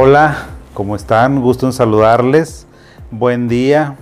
[0.00, 1.40] Hola, ¿cómo están?
[1.40, 2.68] Gusto en saludarles.
[3.10, 3.96] Buen día.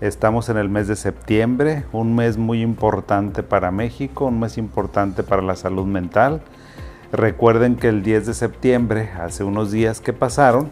[0.00, 5.22] Estamos en el mes de septiembre, un mes muy importante para México, un mes importante
[5.22, 6.40] para la salud mental.
[7.12, 10.70] Recuerden que el 10 de septiembre, hace unos días que pasaron,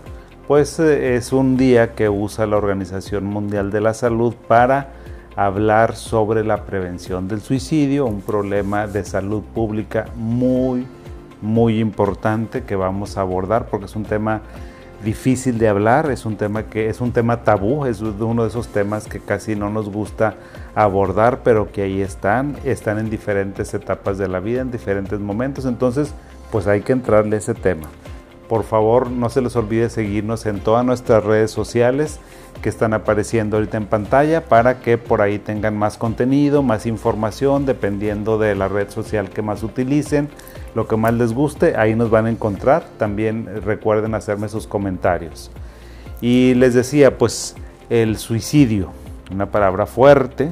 [0.49, 4.89] pues eh, es un día que usa la Organización Mundial de la Salud para
[5.37, 10.87] hablar sobre la prevención del suicidio, un problema de salud pública muy,
[11.43, 14.43] muy importante que vamos a abordar porque es un tema
[15.05, 18.69] difícil de hablar, es un tema que es un tema tabú, es uno de esos
[18.69, 20.35] temas que casi no nos gusta
[20.75, 25.65] abordar, pero que ahí están, están en diferentes etapas de la vida, en diferentes momentos,
[25.67, 26.15] entonces
[26.51, 27.87] pues hay que entrarle a ese tema.
[28.49, 32.21] Por favor, no se les olvide seguirnos en todas nuestras redes sociales
[32.63, 37.67] que están apareciendo ahorita en pantalla para que por ahí tengan más contenido, más información,
[37.67, 40.29] dependiendo de la red social que más utilicen,
[40.75, 42.85] lo que más les guste, ahí nos van a encontrar.
[42.99, 45.51] También recuerden hacerme sus comentarios.
[46.21, 47.57] Y les decía, pues
[47.91, 48.91] el suicidio,
[49.31, 50.51] una palabra fuerte,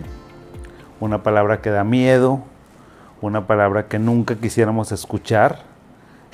[1.01, 2.43] una palabra que da miedo,
[3.21, 5.63] una palabra que nunca quisiéramos escuchar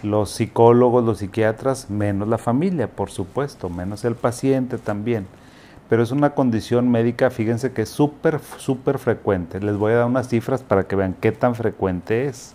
[0.02, 5.26] los psicólogos, los psiquiatras, menos la familia, por supuesto, menos el paciente también.
[5.90, 9.60] Pero es una condición médica, fíjense que es súper, súper frecuente.
[9.60, 12.54] Les voy a dar unas cifras para que vean qué tan frecuente es.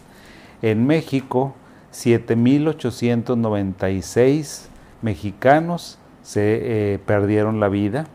[0.63, 1.53] En México,
[1.93, 4.69] 7.896
[5.03, 8.07] mexicanos se eh, perdieron la vida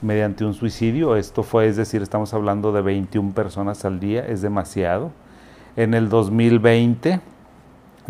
[0.00, 1.16] mediante un suicidio.
[1.16, 5.10] Esto fue, es decir, estamos hablando de 21 personas al día, es demasiado.
[5.76, 7.20] En el 2020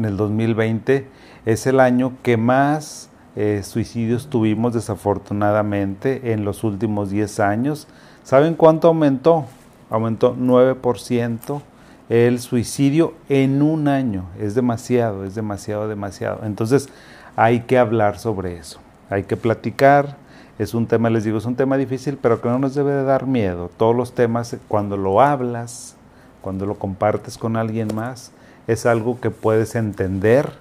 [0.00, 1.06] en el 2020
[1.44, 7.86] es el año que más eh, suicidios tuvimos desafortunadamente en los últimos 10 años.
[8.24, 9.46] ¿Saben cuánto aumentó?
[9.88, 11.62] Aumentó 9%
[12.10, 14.26] el suicidio en un año.
[14.38, 16.40] Es demasiado, es demasiado, demasiado.
[16.44, 16.88] Entonces
[17.36, 18.80] hay que hablar sobre eso.
[19.08, 20.16] Hay que platicar.
[20.58, 23.04] Es un tema, les digo, es un tema difícil, pero que no nos debe de
[23.04, 23.70] dar miedo.
[23.76, 25.96] Todos los temas, cuando lo hablas,
[26.42, 28.32] cuando lo compartes con alguien más,
[28.66, 30.52] es algo que puedes entender,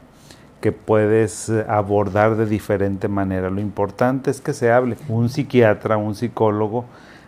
[0.61, 3.49] que puedes eh, abordar de diferente manera.
[3.49, 4.97] Lo importante es que se hable.
[5.07, 6.85] Un psiquiatra, un psicólogo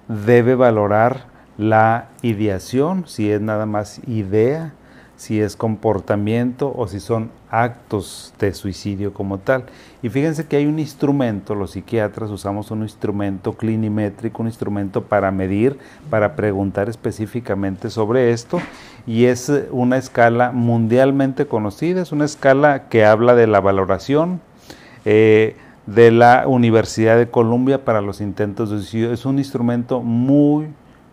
[0.07, 1.25] debe valorar
[1.57, 4.73] la ideación, si es nada más idea,
[5.21, 9.65] si es comportamiento o si son actos de suicidio como tal.
[10.01, 15.29] Y fíjense que hay un instrumento, los psiquiatras usamos un instrumento clinimétrico, un instrumento para
[15.29, 15.77] medir,
[16.09, 18.59] para preguntar específicamente sobre esto,
[19.05, 24.41] y es una escala mundialmente conocida, es una escala que habla de la valoración.
[25.05, 25.55] Eh,
[25.85, 29.11] de la Universidad de Columbia para los intentos de suicidio.
[29.11, 30.67] Es un instrumento muy,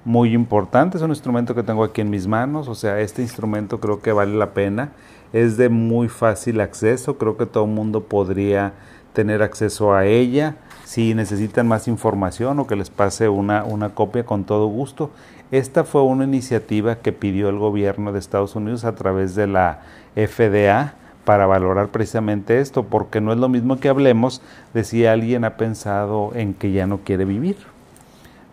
[0.08, 0.96] muy importante.
[0.96, 4.10] Es un instrumento que tengo aquí en mis manos, o sea, este instrumento creo que
[4.10, 4.92] vale la pena.
[5.34, 8.72] Es de muy fácil acceso, creo que todo el mundo podría
[9.12, 10.56] tener acceso a ella.
[10.84, 15.10] Si necesitan más información o que les pase una, una copia con todo gusto.
[15.50, 19.80] Esta fue una iniciativa que pidió el gobierno de Estados Unidos a través de la
[20.14, 20.94] FDA
[21.26, 24.40] para valorar precisamente esto, porque no es lo mismo que hablemos
[24.72, 27.58] de si alguien ha pensado en que ya no quiere vivir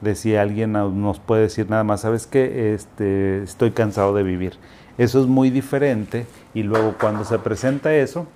[0.02, 4.54] de si alguien nos puede decir nada más, sabes que este, estoy cansado de vivir.
[4.98, 8.28] Eso es muy diferente y luego cuando se presenta eso,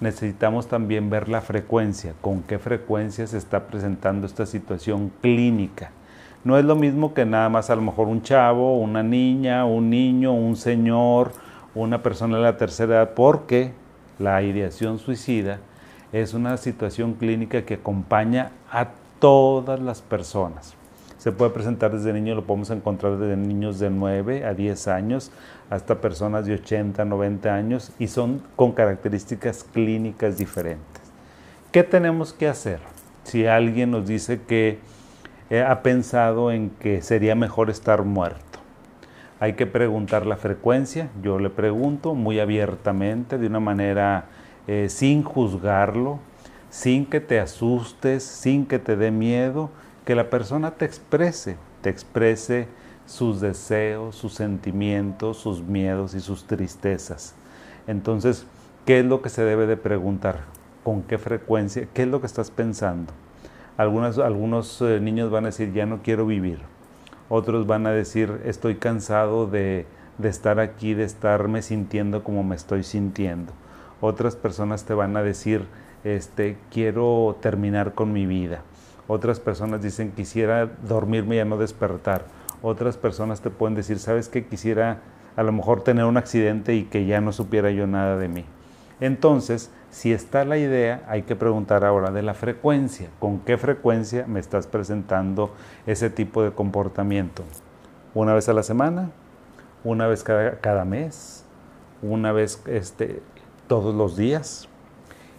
[0.00, 5.90] necesitamos también ver la frecuencia, con qué frecuencia se está presentando esta situación clínica.
[6.44, 9.90] No es lo mismo que nada más a lo mejor un chavo, una niña, un
[9.90, 11.32] niño, un señor,
[11.74, 13.72] una persona de la tercera edad, porque
[14.18, 15.58] la ideación suicida
[16.12, 18.88] es una situación clínica que acompaña a
[19.18, 20.76] todas las personas.
[21.18, 25.30] Se puede presentar desde niños, lo podemos encontrar desde niños de 9 a 10 años
[25.70, 31.02] hasta personas de 80, 90 años y son con características clínicas diferentes.
[31.72, 32.80] ¿Qué tenemos que hacer
[33.24, 34.78] si alguien nos dice que
[35.50, 38.60] eh, ha pensado en que sería mejor estar muerto?
[39.40, 44.26] Hay que preguntar la frecuencia, yo le pregunto muy abiertamente, de una manera
[44.66, 46.20] eh, sin juzgarlo,
[46.70, 49.70] sin que te asustes, sin que te dé miedo,
[50.06, 52.68] que la persona te exprese, te exprese
[53.06, 57.34] sus deseos, sus sentimientos, sus miedos y sus tristezas.
[57.88, 58.46] Entonces,
[58.86, 60.44] ¿qué es lo que se debe de preguntar?
[60.84, 61.88] ¿Con qué frecuencia?
[61.92, 63.12] ¿Qué es lo que estás pensando?
[63.76, 66.60] Algunos, algunos eh, niños van a decir, ya no quiero vivir.
[67.28, 69.86] Otros van a decir, estoy cansado de,
[70.18, 73.52] de estar aquí, de estarme sintiendo como me estoy sintiendo.
[74.00, 75.66] Otras personas te van a decir,
[76.04, 78.62] este, quiero terminar con mi vida.
[79.08, 82.24] Otras personas dicen quisiera dormirme y ya no despertar.
[82.62, 85.00] Otras personas te pueden decir, sabes que quisiera
[85.36, 88.44] a lo mejor tener un accidente y que ya no supiera yo nada de mí.
[89.00, 93.08] Entonces, Si está la idea, hay que preguntar ahora de la frecuencia.
[93.18, 95.54] ¿Con qué frecuencia me estás presentando
[95.86, 97.44] ese tipo de comportamiento?
[98.12, 99.10] ¿Una vez a la semana?
[99.84, 101.46] ¿Una vez cada, mes?
[102.02, 103.22] ¿Una vez este,
[103.68, 104.68] todos los días?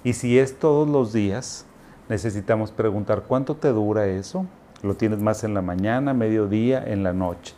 [0.04, 1.67] Y si es todos los días,
[2.10, 4.46] necesitamos preguntar cuánto te dura eso.
[4.84, 7.56] ¿Lo tienes más en la mañana, mediodía, en la noche?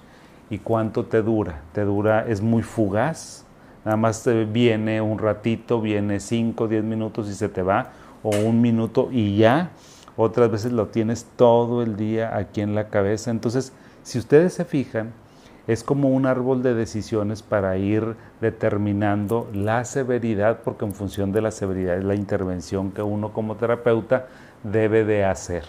[0.50, 1.62] ¿Y cuánto te dura?
[1.74, 3.46] ¿Te dura, es muy fugaz?
[3.84, 7.92] Nada más viene un ratito, viene 5, 10 minutos y se te va,
[8.24, 9.72] o un minuto y ya.
[10.16, 13.32] Otras veces lo tienes todo el día aquí en la cabeza.
[13.32, 13.74] Entonces,
[14.04, 15.14] si ustedes se fijan,
[15.72, 21.42] es como un árbol de decisiones para ir determinando la severidad, porque en función de
[21.42, 24.28] la severidad es la intervención que uno como terapeuta
[24.64, 25.64] debe de hacer.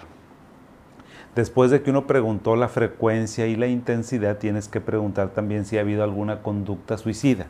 [1.34, 5.78] Después de que uno preguntó la frecuencia y la intensidad, tienes que preguntar también si
[5.78, 7.46] ha habido alguna conducta suicida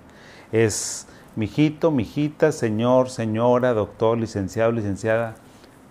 [0.52, 1.06] es
[1.36, 5.36] mijito, mijita, señor, señora, doctor, licenciado, licenciada,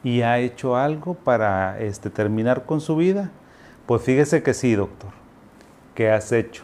[0.04, 3.32] y ha hecho algo para este, terminar con su vida?
[3.86, 5.19] Pues fíjese que sí, doctor.
[5.96, 6.64] ¿Qué has hecho?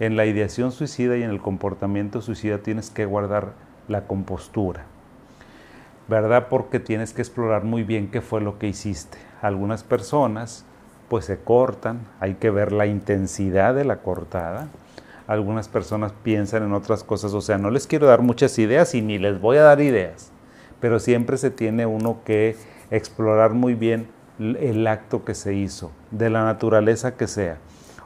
[0.00, 3.52] En la ideación suicida y en el comportamiento suicida tienes que guardar
[3.88, 4.84] la compostura,
[6.08, 6.48] ¿verdad?
[6.48, 9.18] Porque tienes que explorar muy bien qué fue lo que hiciste.
[9.42, 10.64] Algunas personas
[11.08, 14.68] pues se cortan, hay que ver la intensidad de la cortada,
[15.26, 19.02] algunas personas piensan en otras cosas, o sea, no les quiero dar muchas ideas y
[19.02, 20.30] ni les voy a dar ideas,
[20.80, 22.56] pero siempre se tiene uno que
[22.90, 24.08] explorar muy bien
[24.38, 27.58] el acto que se hizo, de la naturaleza que sea.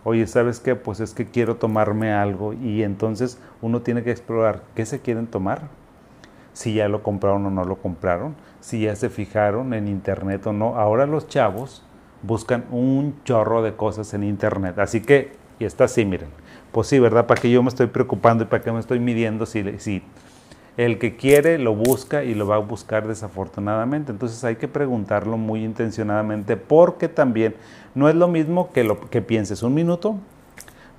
[0.08, 0.75] Oye, ¿sabes qué?
[0.75, 5.26] Pues es que quiero tomarme algo y entonces uno tiene que explorar qué se quieren
[5.26, 5.69] tomar,
[6.55, 10.55] si ya lo compraron o no lo compraron, si ya se fijaron en internet o
[10.55, 10.76] no.
[10.76, 11.84] Ahora los chavos
[12.22, 16.31] buscan un chorro de cosas en internet, así que, y está así, miren
[16.72, 17.26] pues sí, ¿verdad?
[17.26, 20.02] ¿Para qué yo me estoy preocupando y para qué me estoy midiendo si, si
[20.79, 24.13] el que quiere lo busca y lo va a buscar desafortunadamente?
[24.13, 27.57] Entonces hay que preguntarlo muy intencionadamente porque también
[27.95, 30.17] no es lo mismo que lo que pienses un minuto,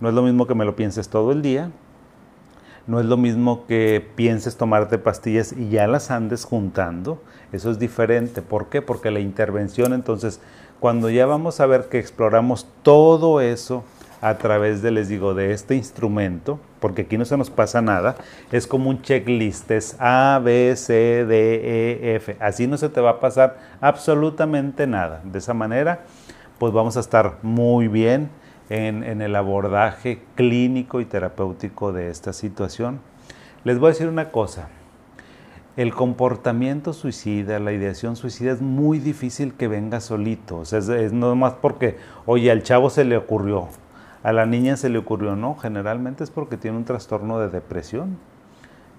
[0.02, 1.72] no es lo mismo que me lo pienses todo el día,
[2.88, 7.22] no es lo mismo que pienses tomarte pastillas y ya las andes juntando.
[7.54, 8.42] Eso es diferente.
[8.42, 8.82] ¿Por qué?
[8.82, 10.42] Porque la intervención, entonces,
[10.80, 13.84] cuando ya vamos a ver que exploramos todo eso,
[14.22, 18.16] a través de, les digo, de este instrumento, porque aquí no se nos pasa nada,
[18.52, 22.36] es como un checklist, es A, B, C, D, E, F.
[22.40, 25.22] Así no se te va a pasar absolutamente nada.
[25.24, 26.02] De esa manera,
[26.58, 28.30] pues vamos a estar muy bien
[28.70, 33.00] en, el abordaje clínico y terapéutico de esta situación.
[33.64, 34.70] Les voy a decir una cosa.
[35.78, 40.58] El comportamiento suicida, la ideación suicida es muy difícil que venga solito.
[40.58, 43.70] O sea, es, es no más porque, oye, al chavo se le ocurrió,
[44.30, 48.20] a la niña se le ocurrió, no, generalmente es porque tiene un trastorno de depresión,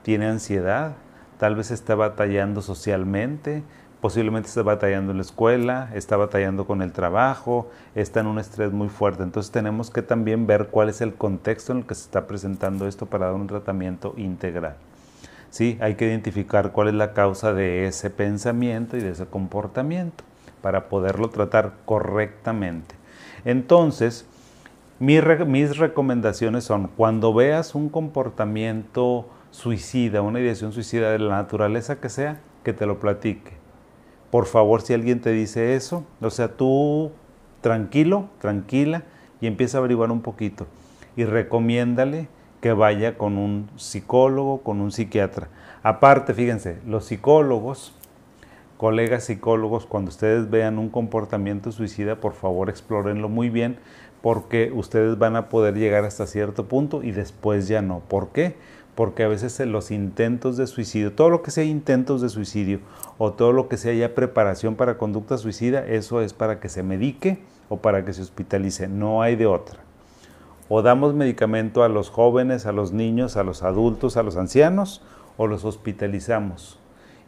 [0.03, 0.97] tiene ansiedad,
[1.39, 3.63] tal vez está batallando socialmente,
[4.01, 8.73] posiblemente está batallando en la escuela, está batallando con el trabajo, está en un estrés
[8.73, 9.23] muy fuerte.
[9.23, 12.89] Entonces tenemos que también ver cuál es el contexto en el que se está presentando
[12.89, 14.75] esto para dar un tratamiento integral.
[15.51, 20.25] Sí, hay que identificar cuál es la causa de ese pensamiento y de ese comportamiento
[20.61, 22.97] para poderlo tratar correctamente.
[23.45, 24.27] Entonces,
[25.01, 32.11] mis, recomendaciones son, cuando veas un comportamiento suicida, una ideación suicida de la naturaleza que
[32.11, 33.53] sea, que te lo platique.
[34.31, 37.13] Por favor, si alguien te dice eso, o sea, tú
[37.63, 39.05] tranquilo, tranquila,
[39.41, 40.67] y empieza a averiguar un poquito.
[41.17, 42.29] Y recomiéndale
[42.61, 45.49] que vaya con un psicólogo, con un psiquiatra.
[45.83, 47.95] Aparte, fíjense, los psicólogos,
[48.77, 53.79] colegas psicólogos, cuando ustedes vean un comportamiento suicida, por favor explórenlo muy bien,
[54.23, 58.01] porque ustedes van a poder llegar hasta cierto punto y después ya no.
[58.01, 58.57] ¿Por qué?
[58.95, 62.81] Porque a veces los intentos de suicidio, todo lo que sea intentos de suicidio
[63.19, 66.83] o todo lo que sea ya preparación para conducta suicida, eso es para que se
[66.83, 69.81] medique o para que se hospitalice, no hay de otra.
[70.69, 75.03] O damos medicamento a los jóvenes, a los niños, a los adultos, a los ancianos,
[75.37, 76.79] o los hospitalizamos.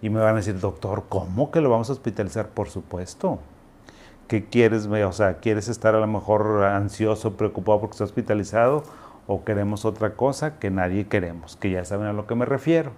[0.03, 2.49] Y me van a decir, doctor, ¿cómo que lo vamos a hospitalizar?
[2.49, 3.39] Por supuesto.
[4.33, 4.87] ¿Qué quieres?
[4.87, 8.83] O sea, ¿quieres estar a lo mejor ansioso, preocupado porque está hospitalizado?
[9.27, 11.57] ¿O queremos otra cosa que nadie queremos?
[11.57, 12.93] Que ya saben a lo que me refiero.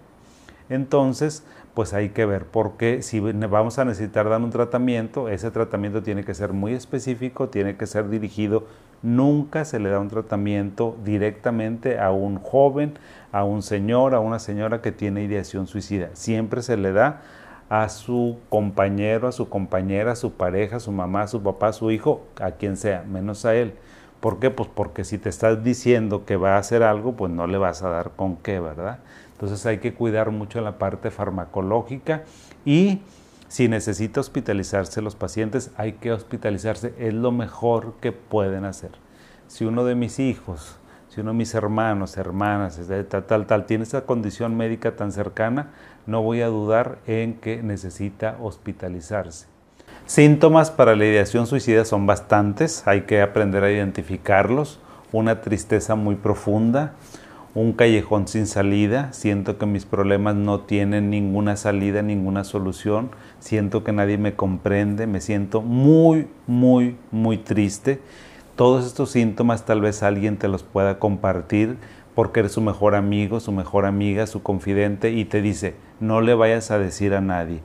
[0.69, 1.43] Entonces,
[1.75, 6.23] pues hay que ver, porque si vamos a necesitar dar un tratamiento, ese tratamiento tiene
[6.23, 8.69] que ser muy específico, tiene que ser dirigido.
[9.03, 12.95] Nunca se le da un tratamiento directamente a un joven,
[13.33, 16.11] a un señor, a una señora que tiene ideación suicida.
[16.13, 17.23] Siempre se le da
[17.83, 21.69] a su compañero, a su compañera, a su pareja, a su mamá, a su papá,
[21.69, 23.75] a su hijo, a quien sea, menos a él.
[24.21, 24.51] ¿Por qué?
[24.51, 27.83] Pues porque si te estás diciendo que va a hacer algo, pues no le vas
[27.83, 29.01] a dar con qué, ¿verdad?
[29.33, 32.23] Entonces hay que cuidar mucho la parte farmacológica
[32.65, 33.01] y
[33.49, 36.95] si necesita hospitalizarse los pacientes, hay que hospitalizarse.
[36.99, 38.93] Es lo mejor que pueden hacer.
[39.49, 40.77] Si uno de mis hijos,
[41.09, 45.73] si uno de mis hermanos, hermanas, tal, tal, tal, tiene esa condición médica tan cercana,
[46.07, 49.47] no voy a dudar en que necesita hospitalizarse.
[50.07, 54.81] Síntomas para la ideación suicida son bastantes, hay que aprender a identificarlos.
[55.13, 56.95] Una tristeza muy profunda,
[57.55, 63.85] un callejón sin salida, siento que mis problemas no tienen ninguna salida, ninguna solución, siento
[63.85, 68.01] que nadie me comprende, me siento muy, muy, muy triste.
[68.57, 71.79] Todos estos síntomas tal vez alguien te los pueda compartir
[72.15, 76.35] porque eres su mejor amigo, su mejor amiga, su confidente y te dice, no le
[76.35, 77.61] vayas a decir a nadie,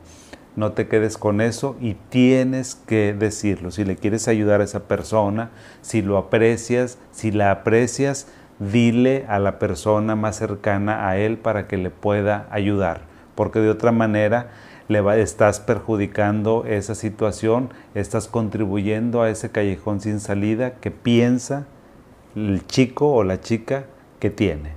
[0.56, 3.72] no te quedes con eso y tienes que decirlo.
[3.72, 5.52] Si le quieres ayudar a esa persona,
[5.82, 8.28] si lo aprecias, si la aprecias,
[8.60, 13.02] dile a la persona más cercana a él para que le pueda ayudar,
[13.36, 14.50] porque de otra manera
[14.90, 21.68] le va, estás perjudicando esa situación, estás contribuyendo a ese callejón sin salida que piensa
[22.36, 23.86] el chico o la chica
[24.20, 24.72] que tiene.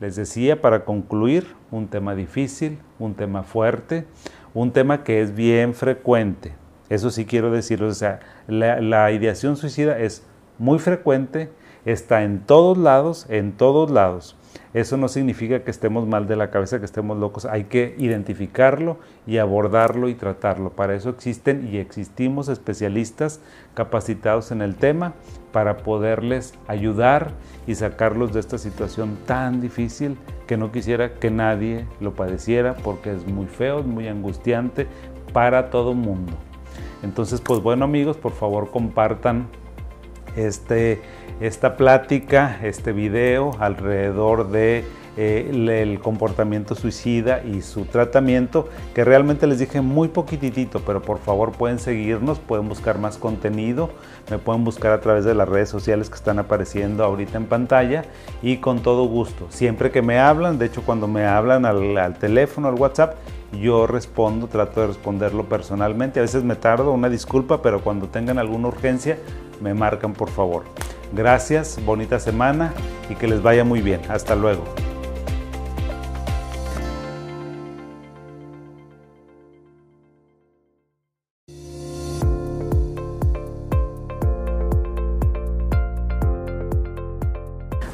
[0.00, 4.06] Les decía para concluir, un tema difícil, un tema fuerte,
[4.54, 6.52] un tema que es bien frecuente.
[6.88, 10.22] Eso sí quiero decirlo, o sea, la, la ideación suicida es
[10.58, 11.50] muy frecuente,
[11.84, 14.36] está en todos lados, en todos lados.
[14.74, 17.46] Eso no significa que estemos mal de la cabeza, que estemos locos.
[17.46, 20.70] Hay que identificarlo y abordarlo y tratarlo.
[20.70, 23.40] Para eso existen y existimos especialistas
[23.74, 25.14] capacitados en el tema
[25.56, 27.32] para poderles ayudar
[27.66, 33.14] y sacarlos de esta situación tan difícil que no quisiera que nadie lo padeciera porque
[33.14, 34.86] es muy feo, es muy angustiante
[35.32, 36.34] para todo mundo.
[37.02, 39.46] Entonces, pues bueno amigos, por favor compartan
[40.36, 41.00] este
[41.40, 44.84] esta plática, este video alrededor de
[45.16, 51.18] eh, el comportamiento suicida y su tratamiento, que realmente les dije muy poquitito, pero por
[51.18, 53.90] favor pueden seguirnos, pueden buscar más contenido,
[54.30, 58.04] me pueden buscar a través de las redes sociales que están apareciendo ahorita en pantalla
[58.42, 59.46] y con todo gusto.
[59.48, 63.14] Siempre que me hablan, de hecho cuando me hablan al, al teléfono, al WhatsApp,
[63.60, 66.18] yo respondo, trato de responderlo personalmente.
[66.20, 69.18] A veces me tardo, una disculpa, pero cuando tengan alguna urgencia,
[69.60, 70.64] me marcan por favor.
[71.12, 72.74] Gracias, bonita semana
[73.08, 74.00] y que les vaya muy bien.
[74.08, 74.64] Hasta luego.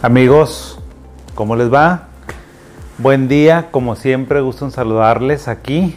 [0.05, 0.81] Amigos,
[1.37, 2.09] ¿cómo les va?
[2.99, 5.97] Buen día, como siempre, gusto en saludarles aquí,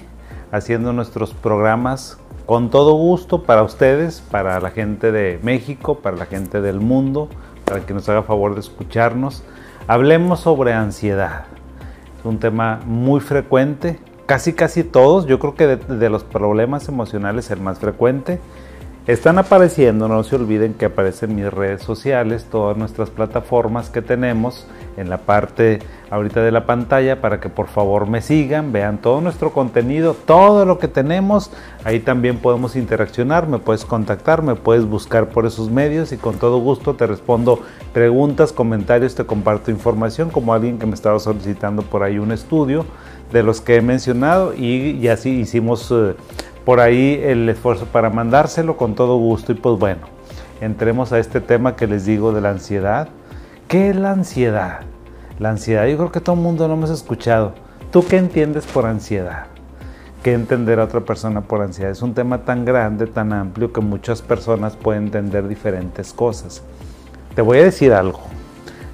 [0.52, 6.28] haciendo nuestros programas con todo gusto para ustedes, para la gente de México, para la
[6.28, 7.30] gente del mundo,
[7.66, 9.44] para que nos haga favor de escucharnos.
[9.88, 11.46] Hablemos sobre ansiedad.
[12.20, 13.98] Es un tema muy frecuente,
[14.28, 18.40] casi casi todos, yo creo que de, de los problemas emocionales el más frecuente.
[19.08, 24.66] Están apareciendo, no se olviden que aparecen mis redes sociales, todas nuestras plataformas que tenemos
[24.98, 25.78] en la parte
[26.10, 30.66] ahorita de la pantalla para que por favor me sigan, vean todo nuestro contenido, todo
[30.66, 31.52] lo que tenemos.
[31.84, 36.40] Ahí también podemos interaccionar, me puedes contactar, me puedes buscar por esos medios y con
[36.40, 37.60] todo gusto te respondo
[37.94, 42.88] preguntas, comentarios, te comparto información como alguien que me estaba solicitando por ahí un estudio
[43.32, 45.92] de los que he mencionado y, y así hicimos...
[45.92, 46.16] Eh,
[46.66, 49.52] por ahí el esfuerzo para mandárselo con todo gusto.
[49.52, 50.02] Y pues bueno,
[50.60, 53.08] entremos a este tema que les digo de la ansiedad.
[53.68, 54.82] ¿Qué es la ansiedad?
[55.40, 57.54] La ansiedad, yo creo que todo el mundo lo hemos escuchado.
[57.92, 59.46] ¿Tú qué entiendes por ansiedad?
[60.24, 61.92] ¿Qué entender a otra persona por ansiedad?
[61.92, 66.64] Es un tema tan grande, tan amplio, que muchas personas pueden entender diferentes cosas.
[67.36, 68.22] Te voy a decir algo.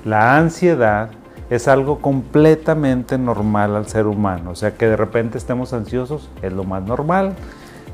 [0.03, 1.09] La ansiedad
[1.49, 4.51] es algo completamente normal al ser humano.
[4.51, 7.35] O sea, que de repente estemos ansiosos es lo más normal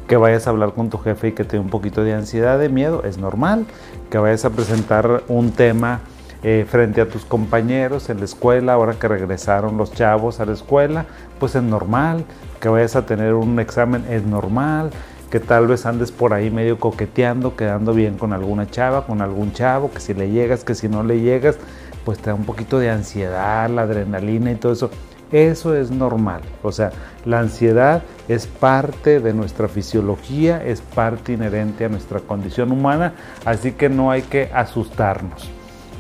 [0.07, 2.57] que vayas a hablar con tu jefe y que te dé un poquito de ansiedad,
[2.57, 3.65] de miedo, es normal.
[4.09, 5.99] Que vayas a presentar un tema
[6.43, 10.53] eh, frente a tus compañeros en la escuela, ahora que regresaron los chavos a la
[10.53, 11.05] escuela,
[11.39, 12.23] pues es normal.
[12.61, 14.91] Que vayas a tener un examen, es normal.
[15.29, 19.51] Que tal vez andes por ahí medio coqueteando, quedando bien con alguna chava, con algún
[19.51, 21.57] chavo, que si le llegas, que si no le llegas,
[22.05, 24.89] pues te da un poquito de ansiedad, la adrenalina y todo eso.
[25.31, 26.41] Eso es normal.
[26.63, 26.91] O sea,
[27.25, 33.13] la ansiedad es parte de nuestra fisiología, es parte inherente a nuestra condición humana,
[33.45, 35.49] así que no hay que asustarnos.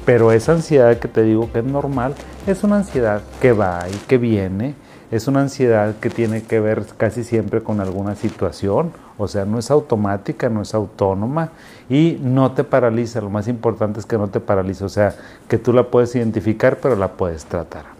[0.05, 2.15] Pero esa ansiedad que te digo que es normal,
[2.45, 4.75] es una ansiedad que va y que viene,
[5.11, 9.59] es una ansiedad que tiene que ver casi siempre con alguna situación, o sea, no
[9.59, 11.49] es automática, no es autónoma
[11.89, 13.19] y no te paraliza.
[13.19, 15.15] Lo más importante es que no te paraliza, o sea,
[15.49, 17.96] que tú la puedes identificar, pero la puedes tratar.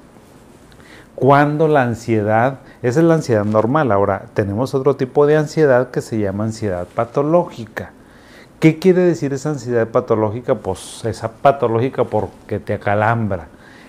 [1.18, 3.92] Cuando la ansiedad, esa es la ansiedad normal.
[3.92, 7.92] Ahora, tenemos otro tipo de ansiedad que se llama ansiedad patológica.
[8.60, 10.54] ¿Qué quiere decir esa ansiedad patológica?
[10.54, 13.48] Pues esa patológica porque te acalambra.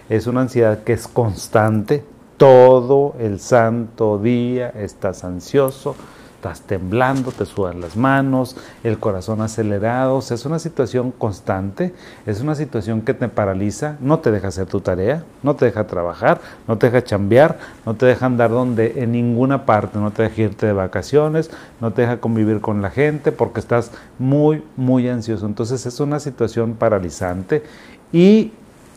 [0.09, 2.03] Es una ansiedad que es constante,
[2.39, 5.97] todo el santo día estás ansioso,
[6.39, 11.93] estás temblando, te sudan las manos, el corazón acelerado, es una situación constante,
[12.27, 15.89] es una situación que te paraliza, no te deja hacer tu tarea, no te deja
[15.89, 20.23] trabajar, no te deja chambear, no te deja andar donde en ninguna parte, no te
[20.23, 23.91] deja irte de vacaciones, no te deja convivir con la gente porque estás
[24.21, 25.45] muy, muy ansioso.
[25.45, 27.65] Entonces es una situación paralizante
[28.13, 28.53] y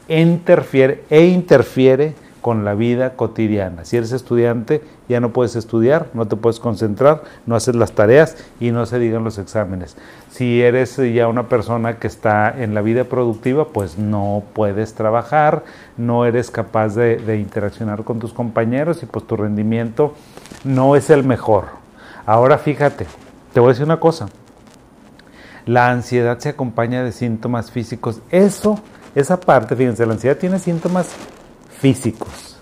[0.08, 3.86] interfiere e interfiere con la vida cotidiana.
[3.86, 8.38] Si eres estudiante, ya no puedes estudiar, no te puedes concentrar, no haces las tareas
[8.60, 9.98] y no se digan los exámenes.
[10.32, 15.64] Si eres ya una persona que está en la vida productiva, pues no puedes trabajar,
[15.98, 20.16] no eres capaz de, de interaccionar con tus compañeros y pues tu rendimiento
[20.64, 21.66] no es el mejor.
[22.26, 23.06] Ahora fíjate,
[23.54, 24.28] te voy a decir una cosa.
[25.66, 28.22] La ansiedad se acompaña de síntomas físicos.
[28.32, 28.80] Eso,
[29.14, 31.10] esa parte, fíjense, la ansiedad tiene síntomas
[31.80, 32.58] físicos,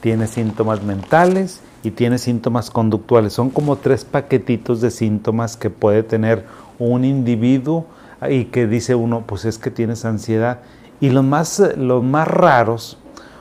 [0.00, 3.32] tiene síntomas mentales y tiene síntomas conductuales.
[3.32, 6.44] Son como tres paquetitos de síntomas que puede tener
[6.78, 7.86] un individuo
[8.28, 10.60] y que dice uno, pues es que tienes ansiedad.
[11.00, 12.98] Y los más, los más raros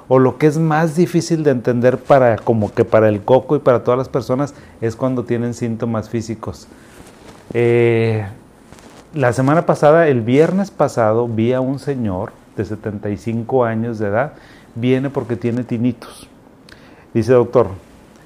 [0.09, 3.59] o lo que es más difícil de entender para como que para el coco y
[3.59, 6.67] para todas las personas es cuando tienen síntomas físicos.
[7.53, 8.25] Eh,
[9.13, 14.33] la semana pasada, el viernes pasado, vi a un señor de 75 años de edad
[14.75, 16.27] viene porque tiene tinitos.
[17.13, 17.67] Dice, doctor,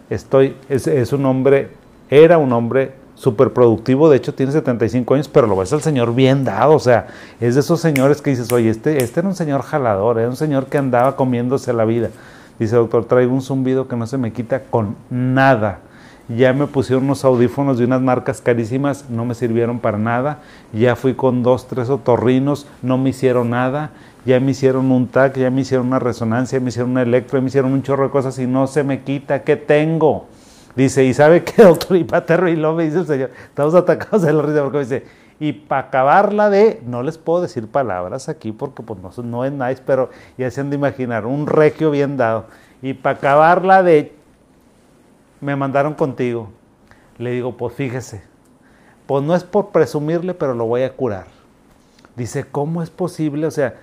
[0.10, 1.70] estoy, es, un hombre,
[2.10, 6.14] era un hombre súper productivo, de hecho tiene 75 años, pero lo ves al señor
[6.14, 7.08] bien dado, o sea,
[7.40, 10.36] es de esos señores que dices, oye, este, este era un señor jalador, era un
[10.36, 12.10] señor que andaba comiéndose la vida.
[12.60, 15.80] Dice, doctor, traigo un zumbido que no se me quita con nada.
[16.30, 20.40] Ya me pusieron unos audífonos de unas marcas carísimas, no me sirvieron para nada.
[20.74, 23.92] Ya fui con dos, tres otorrinos, no me hicieron nada
[24.28, 27.48] ya me hicieron un TAC, ya me hicieron una resonancia, me hicieron un electro, me
[27.48, 30.26] hicieron un chorro de cosas y no se me quita, ¿qué tengo?
[30.76, 31.96] Dice, ¿y sabe qué, doctor?
[31.96, 34.84] Y paterro, y lo me dice el señor, estamos atacados de la risa porque me
[34.84, 35.06] dice,
[35.40, 39.54] y para acabarla de, no les puedo decir palabras aquí porque pues no, no es
[39.54, 42.48] nice, pero ya se han de imaginar, un regio bien dado.
[42.82, 44.13] Y para acabarla de,
[45.41, 46.50] me mandaron contigo.
[47.17, 48.21] Le digo, pues fíjese,
[49.06, 51.28] pues no es por presumirle, pero lo voy a curar.
[52.15, 53.47] Dice, ¿cómo es posible?
[53.47, 53.76] O sea,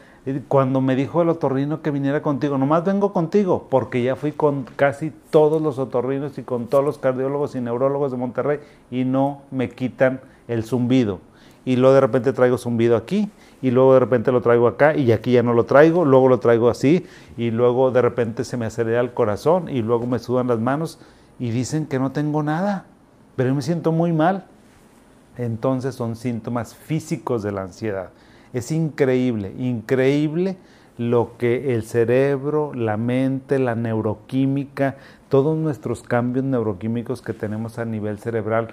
[0.48, 4.64] cuando me dijo el otorrino que viniera contigo, nomás vengo contigo, porque ya fui con
[4.76, 8.58] casi todos los otorrinos y con todos los cardiólogos y neurólogos de Monterrey
[8.90, 11.20] y no me quitan el zumbido.
[11.66, 13.30] Y luego de repente traigo zumbido aquí
[13.62, 16.38] y luego de repente lo traigo acá y aquí ya no lo traigo, luego lo
[16.38, 20.48] traigo así y luego de repente se me acelera el corazón y luego me sudan
[20.48, 20.98] las manos
[21.38, 22.86] y dicen que no tengo nada,
[23.36, 24.46] pero yo me siento muy mal.
[25.36, 28.10] Entonces son síntomas físicos de la ansiedad.
[28.52, 30.56] Es increíble, increíble
[30.96, 34.96] lo que el cerebro, la mente, la neuroquímica,
[35.28, 38.68] todos nuestros cambios neuroquímicos que tenemos a nivel cerebral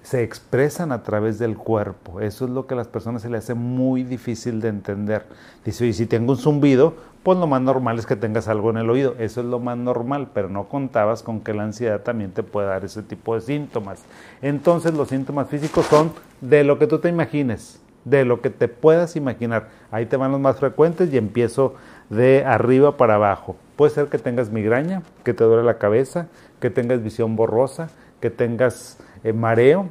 [0.00, 2.20] se expresan a través del cuerpo.
[2.20, 5.26] Eso es lo que a las personas se les hace muy difícil de entender.
[5.64, 6.94] Dice, y si tengo un zumbido,
[7.26, 9.16] pues lo más normal es que tengas algo en el oído.
[9.18, 12.68] Eso es lo más normal, pero no contabas con que la ansiedad también te puede
[12.68, 14.04] dar ese tipo de síntomas.
[14.42, 18.68] Entonces los síntomas físicos son de lo que tú te imagines de lo que te
[18.68, 19.66] puedas imaginar.
[19.90, 21.74] Ahí te van los más frecuentes y empiezo
[22.10, 23.56] de arriba para abajo.
[23.74, 26.28] Puede ser que tengas migraña, que te duele la cabeza,
[26.60, 29.88] que tengas visión borrosa, que tengas eh, mareo,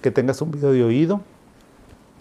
[0.00, 1.20] que tengas un video de oído,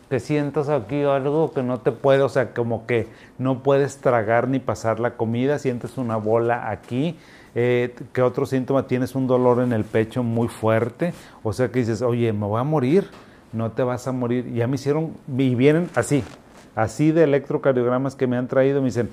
[0.09, 4.47] que sientas aquí algo que no te puede, o sea, como que no puedes tragar
[4.47, 7.15] ni pasar la comida, sientes una bola aquí,
[7.55, 8.87] eh, ¿qué otro síntoma?
[8.87, 12.59] Tienes un dolor en el pecho muy fuerte, o sea que dices, oye, me voy
[12.59, 13.09] a morir,
[13.53, 14.51] no te vas a morir.
[14.53, 16.23] Ya me hicieron, y vienen así,
[16.75, 19.09] así de electrocardiogramas que me han traído, me dicen,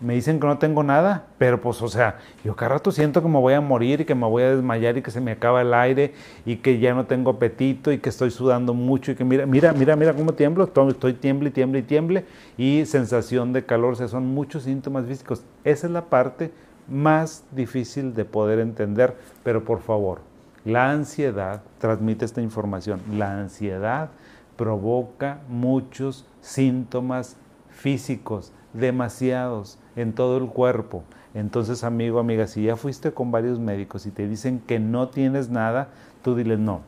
[0.00, 3.28] me dicen que no tengo nada, pero pues, o sea, yo cada rato siento que
[3.28, 5.62] me voy a morir y que me voy a desmayar y que se me acaba
[5.62, 9.24] el aire y que ya no tengo apetito y que estoy sudando mucho y que
[9.24, 12.24] mira, mira, mira, mira cómo tiemblo, estoy tiemble y tiemble y tiemble
[12.58, 15.42] y sensación de calor, o sea, son muchos síntomas físicos.
[15.64, 16.52] Esa es la parte
[16.88, 20.20] más difícil de poder entender, pero por favor,
[20.64, 23.00] la ansiedad transmite esta información.
[23.12, 24.10] La ansiedad
[24.56, 27.36] provoca muchos síntomas
[27.70, 31.04] físicos, demasiados, en todo el cuerpo.
[31.34, 35.50] Entonces, amigo, amiga, si ya fuiste con varios médicos y te dicen que no tienes
[35.50, 35.88] nada,
[36.22, 36.82] tú diles no.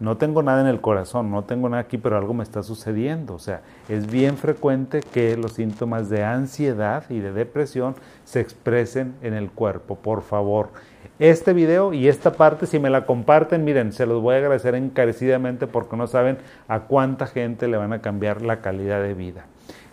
[0.00, 3.34] no tengo nada en el corazón, no tengo nada aquí, pero algo me está sucediendo.
[3.34, 9.14] O sea, es bien frecuente que los síntomas de ansiedad y de depresión se expresen
[9.22, 9.96] en el cuerpo.
[9.96, 10.70] Por favor,
[11.18, 14.76] este video y esta parte, si me la comparten, miren, se los voy a agradecer
[14.76, 19.46] encarecidamente porque no saben a cuánta gente le van a cambiar la calidad de vida.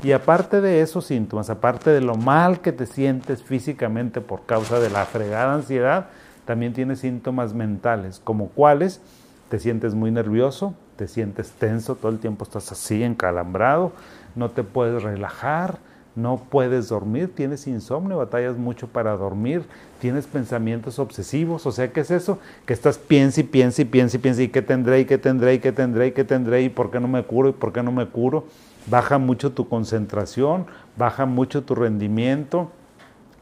[0.03, 4.79] Y aparte de esos síntomas, aparte de lo mal que te sientes físicamente por causa
[4.79, 6.07] de la fregada ansiedad,
[6.45, 9.01] también tienes síntomas mentales, como cuáles
[9.49, 13.93] te sientes muy nervioso, te sientes tenso, todo el tiempo estás así, encalambrado,
[14.35, 15.79] no te puedes relajar,
[16.15, 19.63] no puedes dormir, tienes insomnio, batallas mucho para dormir,
[19.99, 22.39] tienes pensamientos obsesivos, o sea, ¿qué es eso?
[22.65, 25.55] Que estás piensa y piensa y piensa y piensa y qué tendré y qué tendré
[25.55, 27.83] y qué tendré y qué tendré y por qué no me curo y por qué
[27.83, 28.45] no me curo.
[28.87, 30.67] Baja mucho tu concentración,
[30.97, 32.69] baja mucho tu rendimiento,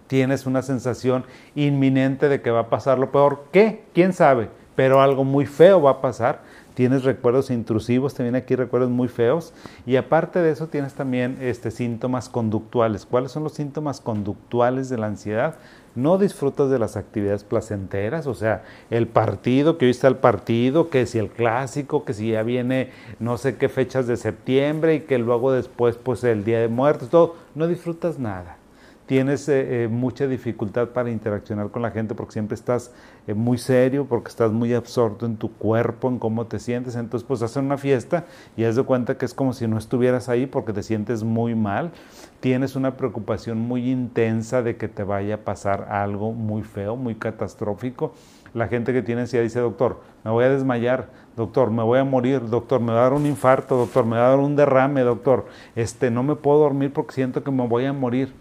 [0.08, 1.26] tienes una sensación
[1.56, 3.46] inminente de que va a pasar lo peor.
[3.52, 3.84] ¿Qué?
[3.94, 4.50] ¿Quién sabe?
[4.76, 6.42] Pero algo muy feo va a pasar
[6.74, 9.54] tienes recuerdos intrusivos, también aquí recuerdos muy feos
[9.86, 13.06] y aparte de eso tienes también este, síntomas conductuales.
[13.06, 15.56] ¿Cuáles son los síntomas conductuales de la ansiedad?
[15.96, 20.90] No disfrutas de las actividades placenteras, o sea, el partido, que hoy está el partido,
[20.90, 25.00] que si el clásico, que si ya viene no sé qué fechas de septiembre y
[25.02, 28.58] que luego después pues el Día de Muertos, todo, no disfrutas nada
[29.06, 32.92] tienes eh, eh, mucha dificultad para interaccionar con la gente porque siempre estás
[33.28, 36.96] eh, muy serio, porque estás muy absorto en tu cuerpo, en cómo te sientes.
[36.96, 40.30] Entonces, pues hacer una fiesta y has de cuenta que es como si no estuvieras
[40.30, 41.92] ahí porque te sientes muy mal.
[42.40, 47.16] Tienes una preocupación muy intensa de que te vaya a pasar algo muy feo, muy
[47.16, 48.14] catastrófico.
[48.54, 52.04] La gente que tiene ansiedad dice, doctor, me voy a desmayar, doctor, me voy a
[52.04, 55.02] morir, doctor, me va a dar un infarto, doctor, me va a dar un derrame,
[55.02, 58.32] doctor, este, no me puedo dormir porque siento que me voy a morir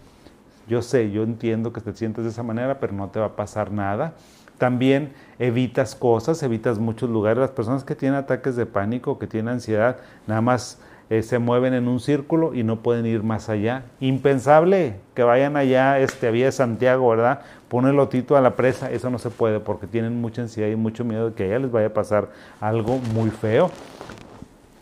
[0.67, 3.35] yo sé, yo entiendo que te sientes de esa manera, pero no te va a
[3.35, 4.13] pasar nada.
[4.57, 7.39] También evitas cosas, evitas muchos lugares.
[7.39, 9.97] Las personas que tienen ataques de pánico, que tienen ansiedad,
[10.27, 13.83] nada más eh, se mueven en un círculo y no pueden ir más allá.
[13.99, 17.41] Impensable que vayan allá, este, vía Santiago, ¿verdad?
[17.67, 20.75] Pone el lotito a la presa, eso no se puede porque tienen mucha ansiedad y
[20.75, 22.29] mucho miedo de que allá les vaya a pasar
[22.61, 23.69] algo muy feo.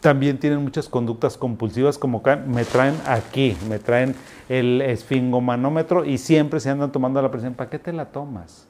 [0.01, 4.15] También tienen muchas conductas compulsivas como me traen aquí, me traen
[4.49, 7.53] el esfingomanómetro y siempre se andan tomando la presión.
[7.53, 8.67] ¿Para qué te la tomas?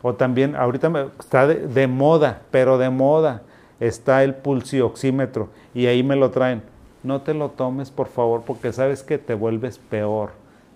[0.00, 3.42] O también, ahorita está de, moda, pero de moda,
[3.78, 6.62] está el pulsioxímetro y ahí me lo traen.
[7.02, 10.30] No te lo tomes, por favor, porque sabes que te vuelves peor.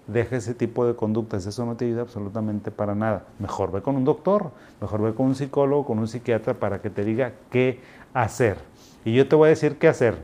[0.07, 3.25] Deja ese tipo de conductas, eso no te ayuda absolutamente para nada.
[3.39, 4.51] Mejor ve con un doctor,
[4.83, 7.81] mejor ve con un psicólogo, con un psiquiatra para que te diga qué
[8.13, 8.59] hacer.
[9.05, 10.17] Y yo te voy a decir qué hacer.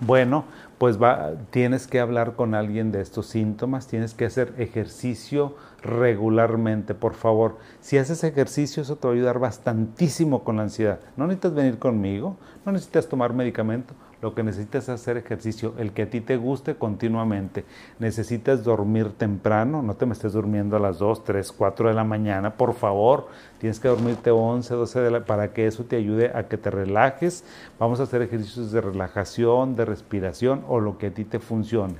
[0.00, 0.44] Bueno,
[0.78, 6.94] pues va, tienes que hablar con alguien de estos síntomas, tienes que hacer ejercicio regularmente,
[6.94, 7.58] por favor.
[7.80, 10.98] Si haces ejercicio, eso te va a ayudar bastantísimo con la ansiedad.
[11.16, 12.36] No necesitas venir conmigo,
[12.66, 16.36] no necesitas tomar medicamento, lo que necesitas es hacer ejercicio, el que a ti te
[16.36, 17.64] guste continuamente.
[17.98, 22.04] Necesitas dormir temprano, no te me estés durmiendo a las 2, 3, 4 de la
[22.04, 23.26] mañana, por favor.
[23.58, 26.70] Tienes que dormirte 11, 12 de la para que eso te ayude a que te
[26.70, 27.44] relajes.
[27.80, 31.96] Vamos a hacer ejercicios de relajación, de respiración o lo que a ti te funcione.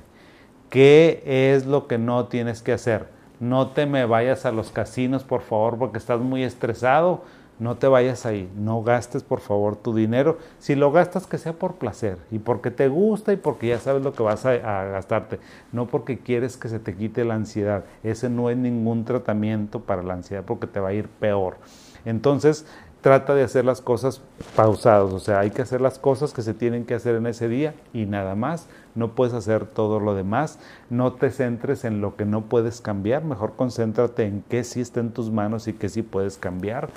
[0.69, 3.05] ¿Qué es lo que no tienes que hacer?
[3.41, 7.23] No te me vayas a los casinos, por favor, porque estás muy estresado
[7.63, 10.37] no te vayas ahí, no gastes por favor tu dinero.
[10.59, 14.03] Si lo gastas, que sea por placer y porque te gusta y porque ya sabes
[14.03, 15.39] lo que vas a, gastarte,
[15.71, 17.85] no porque quieres que se te quite la ansiedad.
[18.03, 21.55] Ese no es ningún tratamiento para la ansiedad porque te va a ir peor.
[22.03, 22.65] Entonces,
[22.99, 24.21] trata de hacer las cosas
[24.57, 27.47] pausadas, o sea, hay que hacer las cosas que se tienen que hacer en ese
[27.47, 32.15] día y nada más, no puedes hacer todo lo demás, no te centres en lo
[32.15, 35.87] que no puedes cambiar, mejor concéntrate en qué sí está en tus manos y qué
[35.87, 36.89] sí puedes cambiar.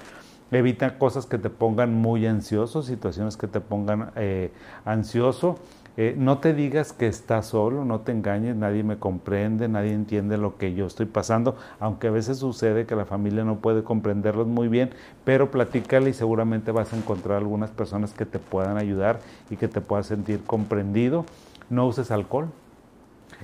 [0.50, 4.52] Evita cosas que te pongan muy ansioso, situaciones que te pongan eh,
[4.84, 5.58] ansioso.
[5.96, 10.36] Eh, no te digas que estás solo, no te engañes, nadie me comprende, nadie entiende
[10.36, 14.44] lo que yo estoy pasando, aunque a veces sucede que la familia no puede comprenderlo
[14.44, 14.90] muy bien,
[15.24, 19.68] pero platícale y seguramente vas a encontrar algunas personas que te puedan ayudar y que
[19.68, 21.24] te puedas sentir comprendido.
[21.70, 22.48] No uses alcohol,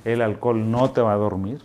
[0.04, 1.62] el alcohol no te va a dormir,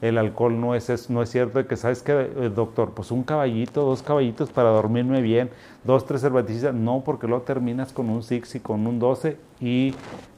[0.00, 2.92] el alcohol no es, no es cierto que, ¿sabes qué, eh, doctor?
[2.94, 5.50] Pues un caballito, dos caballitos para dormirme bien,
[5.84, 9.94] dos, tres cervecitas, no, porque luego terminas con un six y con un 12 y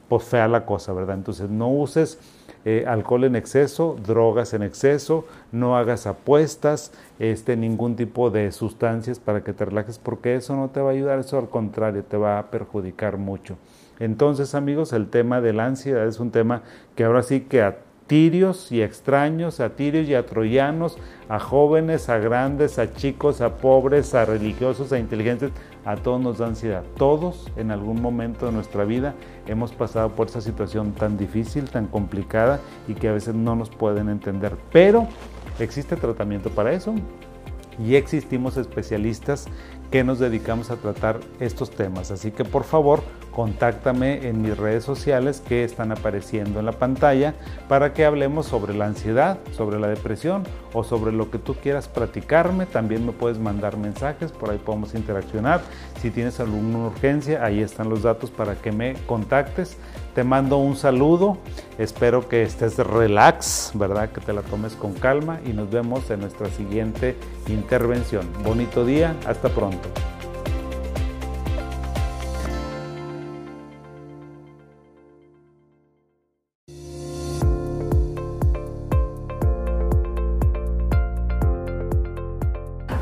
[0.09, 1.15] pues fea la cosa, ¿verdad?
[1.15, 2.19] Entonces no uses
[2.65, 9.19] eh, alcohol en exceso, drogas en exceso, no hagas apuestas, este, ningún tipo de sustancias
[9.19, 12.17] para que te relajes, porque eso no te va a ayudar, eso al contrario, te
[12.17, 13.57] va a perjudicar mucho.
[13.99, 16.63] Entonces, amigos, el tema de la ansiedad es un tema
[16.95, 17.77] que ahora sí que a
[18.11, 20.97] tirios y extraños, a tirios y a troyanos,
[21.29, 25.53] a jóvenes, a grandes, a chicos, a pobres, a religiosos, a inteligentes,
[25.85, 26.83] a todos nos da ansiedad.
[26.97, 29.13] Todos en algún momento de nuestra vida
[29.47, 33.69] hemos pasado por esa situación tan difícil, tan complicada y que a veces no nos
[33.69, 34.57] pueden entender.
[34.73, 35.07] Pero
[35.57, 36.93] existe tratamiento para eso
[37.79, 39.47] y existimos especialistas
[39.91, 42.11] que nos dedicamos a tratar estos temas.
[42.11, 47.33] Así que por favor, contáctame en mis redes sociales que están apareciendo en la pantalla
[47.67, 51.87] para que hablemos sobre la ansiedad, sobre la depresión o sobre lo que tú quieras
[51.87, 52.65] platicarme.
[52.65, 55.61] También me puedes mandar mensajes, por ahí podemos interaccionar.
[56.01, 59.77] Si tienes alguna urgencia, ahí están los datos para que me contactes.
[60.15, 61.37] Te mando un saludo,
[61.77, 64.09] espero que estés relax, ¿verdad?
[64.11, 67.15] Que te la tomes con calma y nos vemos en nuestra siguiente
[67.47, 68.27] intervención.
[68.43, 69.80] Bonito día, hasta pronto.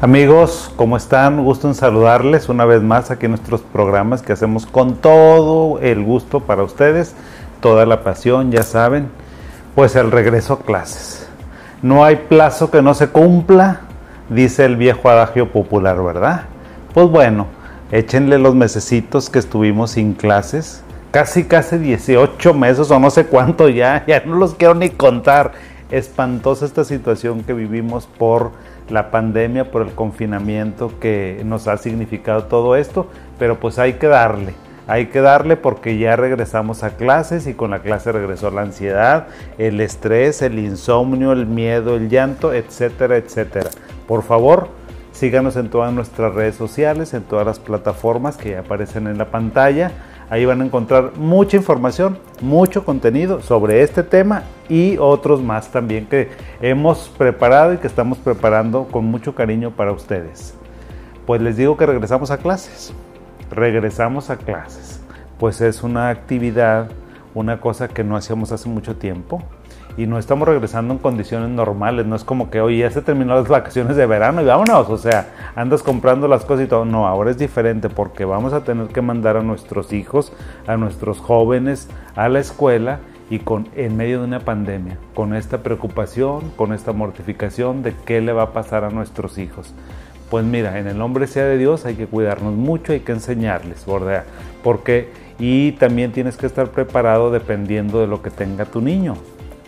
[0.01, 1.43] Amigos, ¿cómo están?
[1.43, 6.05] Gusto en saludarles una vez más aquí en nuestros programas que hacemos con todo el
[6.05, 7.13] gusto para ustedes,
[7.59, 9.09] toda la pasión, ya saben,
[9.75, 11.27] pues el regreso a clases.
[11.81, 13.81] No hay plazo que no se cumpla,
[14.29, 16.45] dice el viejo adagio popular, ¿verdad?
[16.93, 17.45] Pues bueno,
[17.91, 23.69] échenle los mesecitos que estuvimos sin clases, casi casi 18 meses o no sé cuánto
[23.69, 25.51] ya, ya no los quiero ni contar.
[25.91, 28.51] Espantosa esta situación que vivimos por
[28.89, 34.07] la pandemia, por el confinamiento que nos ha significado todo esto, pero pues hay que
[34.07, 34.53] darle,
[34.87, 39.27] hay que darle porque ya regresamos a clases y con la clase regresó la ansiedad,
[39.57, 43.69] el estrés, el insomnio, el miedo, el llanto, etcétera, etcétera.
[44.07, 44.69] Por favor,
[45.19, 49.91] síganos en todas nuestras redes sociales, en todas las plataformas que aparecen en la pantalla
[50.29, 56.05] Ahí van a encontrar mucha información, mucho contenido sobre este tema y otros más también
[56.05, 56.29] que
[56.61, 60.53] hemos preparado y que estamos preparando con mucho cariño para ustedes.
[61.25, 62.93] Pues les digo que regresamos a clases.
[63.49, 65.01] Regresamos a clases.
[65.39, 66.91] Pues es una actividad,
[67.33, 69.41] una cosa que no hacíamos hace mucho tiempo
[69.99, 72.05] y no estamos regresando en condiciones normales.
[72.05, 74.89] No es como que, hoy ya se terminó las vacaciones de verano y vámonos.
[74.89, 76.85] O sea, andas comprando las cosas y todo.
[76.85, 80.31] No, ahora es diferente porque vamos a tener que mandar a nuestros hijos,
[80.67, 85.63] a nuestros jóvenes a la escuela y con en medio de una pandemia, con esta
[85.63, 89.73] preocupación, con esta mortificación de qué le va a pasar a nuestros hijos.
[90.29, 93.85] Pues mira, en el nombre sea de Dios hay que cuidarnos mucho, hay que enseñarles,
[93.85, 94.23] ¿verdad?
[94.63, 95.09] Porque
[95.39, 99.15] y también tienes que estar preparado dependiendo de lo que tenga tu niño.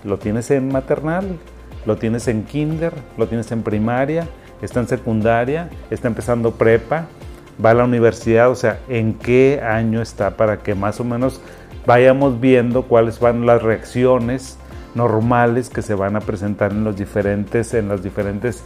[0.03, 1.37] Lo tienes en maternal,
[1.85, 4.27] lo tienes en kinder, lo tienes en primaria,
[4.61, 7.07] está en secundaria, está empezando prepa,
[7.63, 11.41] va a la universidad, o sea, en qué año está para que más o menos
[11.85, 14.57] vayamos viendo cuáles van las reacciones
[14.93, 18.63] normales que se van a presentar en los diferentes en las diferentes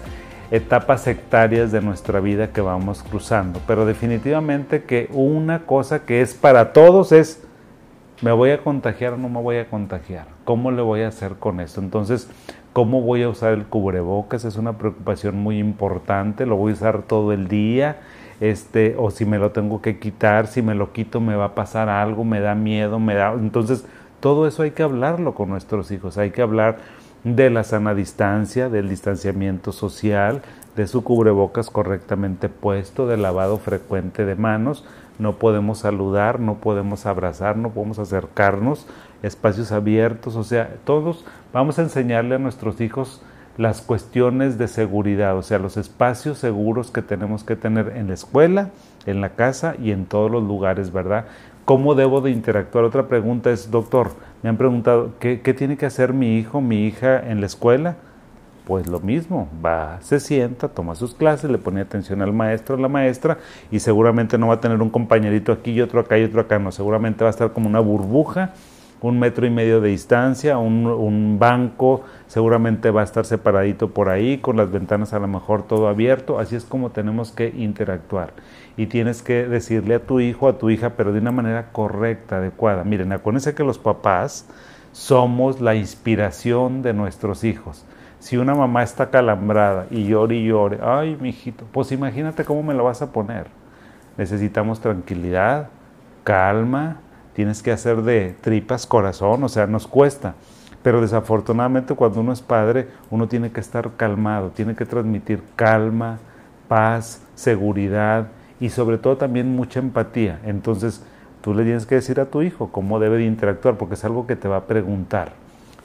[0.51, 6.33] etapas sectarias de nuestra vida que vamos cruzando, pero definitivamente que una cosa que es
[6.33, 7.44] para todos es
[8.21, 10.27] ¿Me voy a contagiar o no me voy a contagiar?
[10.45, 11.81] ¿Cómo le voy a hacer con esto?
[11.81, 12.29] Entonces,
[12.71, 14.45] ¿cómo voy a usar el cubrebocas?
[14.45, 16.45] Es una preocupación muy importante.
[16.45, 17.97] ¿Lo voy a usar todo el día?
[18.39, 21.55] Este, o si me lo tengo que quitar, si me lo quito me va a
[21.55, 23.33] pasar algo, me da miedo, me da...
[23.33, 23.85] Entonces,
[24.21, 26.17] todo eso hay que hablarlo con nuestros hijos.
[26.17, 26.77] Hay que hablar
[27.25, 30.41] de la sana distancia, del distanciamiento social,
[30.77, 34.85] de su cubrebocas correctamente puesto, del lavado frecuente de manos,
[35.19, 38.87] no podemos saludar, no podemos abrazar, no podemos acercarnos,
[39.23, 43.21] espacios abiertos, o sea, todos vamos a enseñarle a nuestros hijos
[43.57, 48.13] las cuestiones de seguridad, o sea, los espacios seguros que tenemos que tener en la
[48.13, 48.69] escuela,
[49.05, 51.25] en la casa y en todos los lugares, ¿verdad?
[51.63, 52.83] ¿Cómo debo de interactuar?
[52.83, 54.11] Otra pregunta es, doctor,
[54.43, 57.95] me han preguntado, ¿qué, qué tiene que hacer mi hijo, mi hija en la escuela?
[58.65, 62.79] Pues lo mismo, va, se sienta, toma sus clases, le pone atención al maestro o
[62.79, 63.37] la maestra
[63.71, 66.57] y seguramente no va a tener un compañerito aquí y otro acá y otro acá,
[66.57, 68.53] no, seguramente va a estar como una burbuja,
[69.01, 74.09] un metro y medio de distancia, un, un banco, seguramente va a estar separadito por
[74.09, 78.33] ahí, con las ventanas a lo mejor todo abierto, así es como tenemos que interactuar.
[78.77, 82.37] Y tienes que decirle a tu hijo, a tu hija, pero de una manera correcta,
[82.37, 82.83] adecuada.
[82.83, 84.47] Miren, acuérdense que los papás
[84.91, 87.85] somos la inspiración de nuestros hijos
[88.25, 92.73] si una mamá está calambrada y llore y llore, ay, mijito, pues imagínate cómo me
[92.73, 93.45] lo vas a poner.
[94.17, 95.69] Necesitamos tranquilidad,
[96.23, 97.01] calma,
[97.33, 100.33] tienes que hacer de tripas corazón, o sea, nos cuesta.
[100.81, 106.17] Pero desafortunadamente cuando uno es padre, uno tiene que estar calmado, tiene que transmitir calma,
[106.67, 110.39] paz, seguridad y sobre todo también mucha empatía.
[110.45, 111.05] Entonces,
[111.41, 114.25] tú le tienes que decir a tu hijo cómo debe de interactuar, porque es algo
[114.25, 115.33] que te va a preguntar.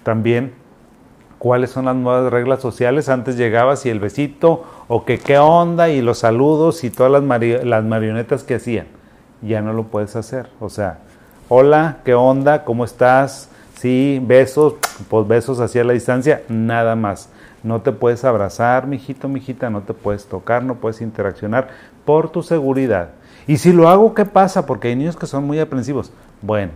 [0.02, 0.54] También
[1.40, 3.08] cuáles son las nuevas reglas sociales.
[3.08, 7.64] Antes llegabas y el besito, o que qué onda, y los saludos y todas las,
[7.64, 8.86] las marionetas que hacían.
[9.40, 10.50] Ya no lo puedes hacer.
[10.60, 10.98] O sea,
[11.48, 14.74] hola, qué onda, cómo estás, sí, besos,
[15.08, 17.30] pues besos hacia la distancia, nada más.
[17.62, 21.68] No te puedes abrazar, mijito, mijita, no te puedes tocar, no puedes interaccionar
[22.04, 23.12] por tu seguridad.
[23.46, 24.66] Y si lo hago, ¿qué pasa?
[24.66, 26.12] Porque hay niños que son muy aprensivos.
[26.42, 26.72] Bueno,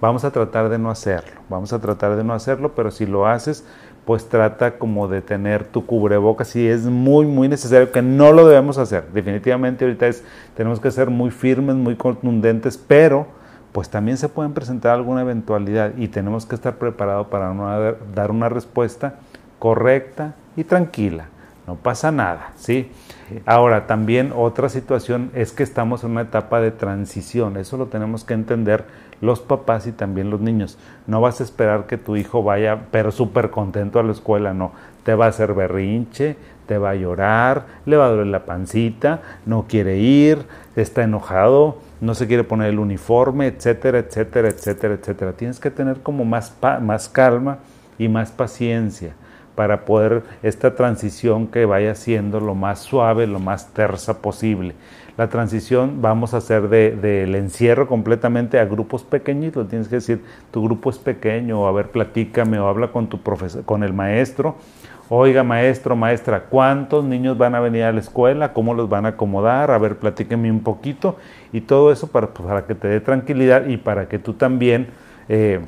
[0.00, 3.26] Vamos a tratar de no hacerlo, vamos a tratar de no hacerlo, pero si lo
[3.26, 3.64] haces,
[4.04, 8.46] pues trata como de tener tu cubrebocas si es muy, muy necesario, que no lo
[8.46, 9.08] debemos hacer.
[9.12, 10.22] Definitivamente ahorita es,
[10.54, 13.26] tenemos que ser muy firmes, muy contundentes, pero
[13.72, 17.52] pues también se pueden presentar alguna eventualidad y tenemos que estar preparados para
[18.14, 19.16] dar una respuesta
[19.58, 21.26] correcta y tranquila.
[21.66, 22.90] No pasa nada, ¿sí?
[23.44, 28.24] Ahora, también otra situación es que estamos en una etapa de transición, eso lo tenemos
[28.24, 28.84] que entender
[29.20, 30.78] los papás y también los niños.
[31.06, 34.72] No vas a esperar que tu hijo vaya, pero súper contento a la escuela, no.
[35.04, 36.36] Te va a hacer berrinche,
[36.66, 41.78] te va a llorar, le va a doler la pancita, no quiere ir, está enojado,
[42.00, 45.32] no se quiere poner el uniforme, etcétera, etcétera, etcétera, etcétera.
[45.32, 47.58] Tienes que tener como más, más calma
[47.98, 49.14] y más paciencia
[49.56, 54.76] para poder esta transición que vaya siendo lo más suave, lo más tersa posible
[55.16, 59.68] la transición vamos a hacer del de, encierro completamente a grupos pequeñitos.
[59.68, 63.22] Tienes que decir, tu grupo es pequeño, o a ver, platícame, o habla con tu
[63.22, 64.56] profesor, con el maestro.
[65.08, 68.52] Oiga, maestro, maestra, ¿cuántos niños van a venir a la escuela?
[68.52, 69.70] ¿Cómo los van a acomodar?
[69.70, 71.16] A ver, platíqueme un poquito.
[71.52, 74.88] Y todo eso para, para que te dé tranquilidad y para que tú también
[75.28, 75.60] eh,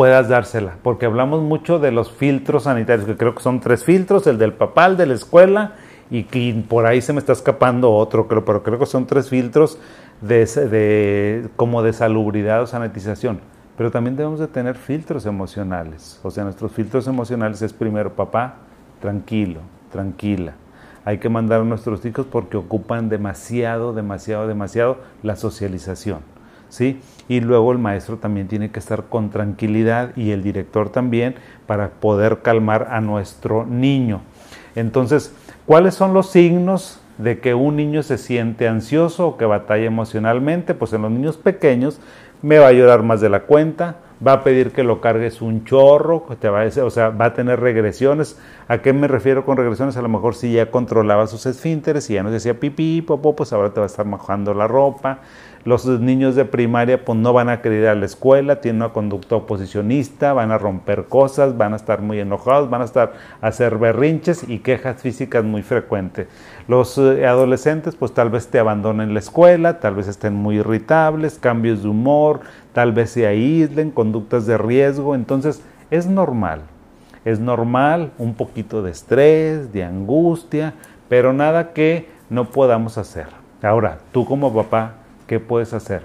[0.00, 0.76] puedas dársela.
[0.82, 4.54] Porque hablamos mucho de los filtros sanitarios, que creo que son tres filtros, el del
[4.54, 5.74] papal, de la escuela
[6.10, 9.28] y que por ahí se me está escapando otro, creo, pero creo que son tres
[9.28, 9.76] filtros
[10.22, 13.40] de, de, como de salubridad o sanitización.
[13.76, 16.18] Pero también debemos de tener filtros emocionales.
[16.22, 18.54] O sea, nuestros filtros emocionales es primero, papá,
[19.02, 19.60] tranquilo,
[19.92, 20.54] tranquila.
[21.04, 26.20] Hay que mandar a nuestros hijos porque ocupan demasiado, demasiado, demasiado la socialización.
[27.28, 31.34] Y luego el maestro también tiene que estar con tranquilidad y el director también
[31.66, 34.20] para poder calmar a nuestro niño.
[34.74, 35.34] Entonces,
[35.70, 40.74] ¿Cuáles son los signos de que un niño se siente ansioso o que batalla emocionalmente?
[40.74, 42.00] Pues en los niños pequeños
[42.42, 45.64] me va a llorar más de la cuenta, va a pedir que lo cargues un
[45.64, 48.36] chorro, te va a, o sea, va a tener regresiones.
[48.66, 49.96] ¿A qué me refiero con regresiones?
[49.96, 53.52] A lo mejor si ya controlaba sus esfínteres y ya no decía pipí, popó, pues
[53.52, 55.20] ahora te va a estar mojando la ropa
[55.64, 58.92] los niños de primaria pues no van a querer ir a la escuela, tienen una
[58.92, 63.48] conducta oposicionista, van a romper cosas, van a estar muy enojados, van a estar a
[63.48, 66.28] hacer berrinches y quejas físicas muy frecuentes.
[66.66, 71.38] Los eh, adolescentes pues tal vez te abandonen la escuela, tal vez estén muy irritables,
[71.38, 72.40] cambios de humor,
[72.72, 76.62] tal vez se aíslen, conductas de riesgo, entonces es normal.
[77.26, 80.72] Es normal un poquito de estrés, de angustia,
[81.10, 83.26] pero nada que no podamos hacer.
[83.62, 84.94] Ahora, tú como papá,
[85.30, 86.02] ¿qué puedes hacer?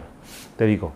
[0.55, 0.91] Te digo,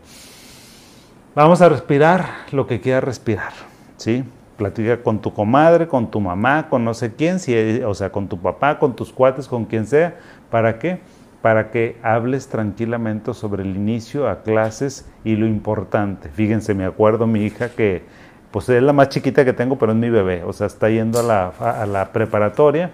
[1.33, 3.53] vamos a respirar lo que quieras respirar,
[3.97, 4.23] ¿sí?
[4.55, 8.27] Platica con tu comadre, con tu mamá, con no sé quién, si, o sea, con
[8.27, 10.19] tu papá, con tus cuates, con quien sea.
[10.51, 10.99] ¿Para qué?
[11.41, 16.29] Para que hables tranquilamente sobre el inicio a clases y lo importante.
[16.29, 18.03] Fíjense, me acuerdo mi hija que,
[18.51, 21.19] pues es la más chiquita que tengo, pero es mi bebé, o sea, está yendo
[21.19, 22.91] a la, a la preparatoria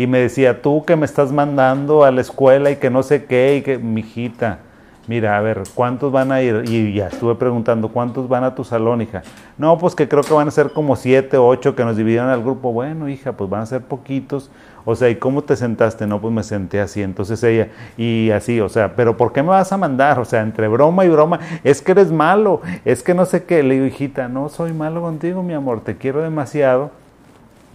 [0.00, 3.26] y me decía, tú que me estás mandando a la escuela y que no sé
[3.26, 4.60] qué, y que, mijita,
[5.06, 6.64] mira, a ver, ¿cuántos van a ir?
[6.66, 9.20] Y ya estuve preguntando, ¿cuántos van a tu salón, hija?
[9.58, 12.40] No, pues que creo que van a ser como siete, ocho que nos dividieron al
[12.40, 12.72] grupo.
[12.72, 14.50] Bueno, hija, pues van a ser poquitos.
[14.86, 16.06] O sea, ¿y cómo te sentaste?
[16.06, 17.02] No, pues me senté así.
[17.02, 20.18] Entonces ella, y así, o sea, ¿pero por qué me vas a mandar?
[20.18, 23.62] O sea, entre broma y broma, es que eres malo, es que no sé qué.
[23.62, 26.99] Le digo, hijita, no soy malo contigo, mi amor, te quiero demasiado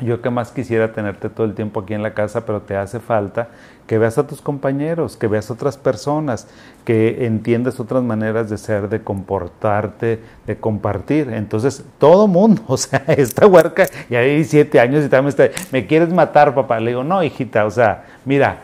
[0.01, 2.99] yo que más quisiera tenerte todo el tiempo aquí en la casa, pero te hace
[2.99, 3.47] falta
[3.87, 6.47] que veas a tus compañeros, que veas otras personas,
[6.83, 11.29] que entiendas otras maneras de ser, de comportarte, de compartir.
[11.29, 15.85] Entonces, todo mundo, o sea, esta huerca, ya hay siete años y también está, me
[15.85, 16.79] quieres matar, papá.
[16.79, 18.57] Le digo, no, hijita, o sea, mira,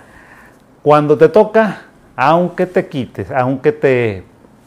[0.81, 1.83] cuando te toca,
[2.15, 4.23] aunque te quites, aunque te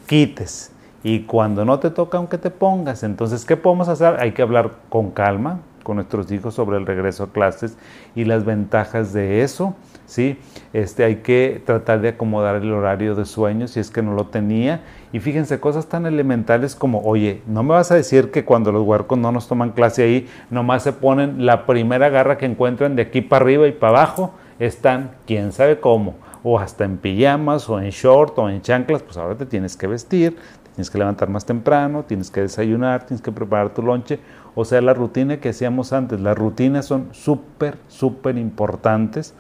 [0.07, 0.71] quites,
[1.03, 3.03] y cuando no te toca, aunque te pongas.
[3.03, 4.17] Entonces, ¿qué podemos hacer?
[4.21, 7.77] Hay que hablar con calma, con nuestros hijos sobre el regreso a clases
[8.17, 9.77] y las ventajas de eso.
[10.07, 10.39] ¿sí?
[10.73, 14.27] Este, hay que tratar de acomodar el horario de sueño si es que no lo
[14.27, 14.83] tenía.
[15.13, 18.83] Y fíjense, cosas tan elementales como, oye, no me vas a decir que cuando los
[18.83, 23.03] huercos no nos toman clase ahí, nomás se ponen la primera garra que encuentran de
[23.03, 27.81] aquí para arriba y para abajo, están quién sabe cómo, o hasta en pijamas, o
[27.81, 30.37] en short, o en chanclas, pues ahora te tienes que vestir,
[30.75, 34.19] tienes que levantar más temprano, tienes que desayunar, tienes que preparar tu lonche,
[34.55, 39.35] O sea, la rutina que hacíamos antes, las rutinas son súper, súper importantes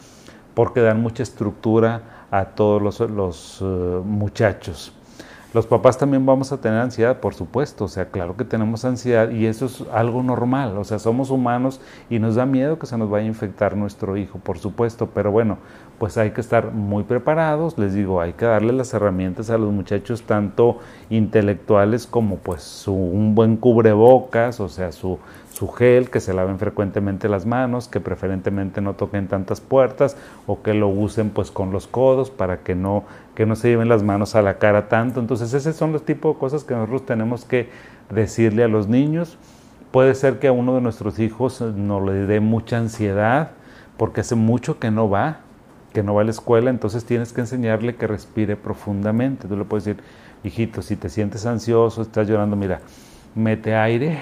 [0.54, 3.64] porque dan mucha estructura a todos los, los eh,
[4.04, 4.92] muchachos.
[5.54, 9.30] Los papás también vamos a tener ansiedad, por supuesto, o sea, claro que tenemos ansiedad
[9.30, 12.98] y eso es algo normal, o sea, somos humanos y nos da miedo que se
[12.98, 15.58] nos vaya a infectar nuestro hijo, por supuesto, pero bueno,
[16.04, 19.72] pues hay que estar muy preparados, les digo, hay que darle las herramientas a los
[19.72, 25.18] muchachos, tanto intelectuales como pues un buen cubrebocas, o sea, su,
[25.50, 30.60] su gel, que se laven frecuentemente las manos, que preferentemente no toquen tantas puertas o
[30.60, 34.02] que lo usen pues con los codos para que no, que no se lleven las
[34.02, 35.20] manos a la cara tanto.
[35.20, 37.70] Entonces, esos son los tipos de cosas que nosotros tenemos que
[38.10, 39.38] decirle a los niños.
[39.90, 43.52] Puede ser que a uno de nuestros hijos no le dé mucha ansiedad
[43.96, 45.38] porque hace mucho que no va,
[45.94, 49.46] que no va a la escuela, entonces tienes que enseñarle que respire profundamente.
[49.46, 50.02] Tú le puedes decir,
[50.42, 52.80] hijito, si te sientes ansioso, estás llorando, mira,
[53.36, 54.18] mete aire,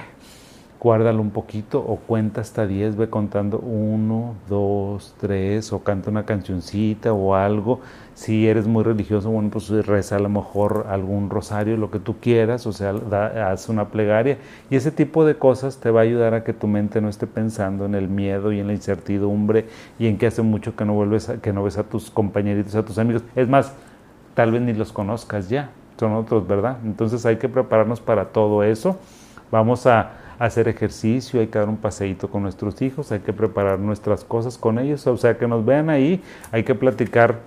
[0.82, 6.24] guárdalo un poquito o cuenta hasta 10, ve contando 1, 2, 3 o canta una
[6.24, 7.78] cancioncita o algo.
[8.14, 12.16] Si eres muy religioso, bueno, pues reza a lo mejor algún rosario, lo que tú
[12.18, 12.94] quieras, o sea,
[13.48, 14.38] haz una plegaria
[14.70, 17.28] y ese tipo de cosas te va a ayudar a que tu mente no esté
[17.28, 19.66] pensando en el miedo y en la incertidumbre
[20.00, 22.84] y en que hace mucho que no vuelves que no ves a tus compañeritos, a
[22.84, 23.22] tus amigos.
[23.36, 23.72] Es más,
[24.34, 26.78] tal vez ni los conozcas ya, son otros, ¿verdad?
[26.84, 28.98] Entonces hay que prepararnos para todo eso.
[29.52, 33.78] Vamos a hacer ejercicio, hay que dar un paseíto con nuestros hijos, hay que preparar
[33.78, 36.20] nuestras cosas con ellos, o sea, que nos vean ahí,
[36.51, 37.38] hay que platicar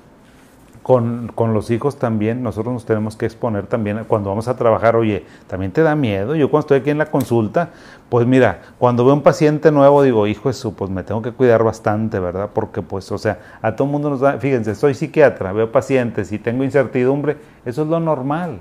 [0.81, 4.95] con, con, los hijos también, nosotros nos tenemos que exponer también cuando vamos a trabajar,
[4.95, 7.71] oye, también te da miedo, yo cuando estoy aquí en la consulta,
[8.07, 11.63] pues mira, cuando veo un paciente nuevo digo, hijo eso, pues me tengo que cuidar
[11.63, 12.51] bastante, ¿verdad?
[12.53, 16.39] Porque pues, o sea, a todo mundo nos da, fíjense, soy psiquiatra, veo pacientes y
[16.39, 17.35] tengo incertidumbre,
[17.65, 18.59] eso es lo normal,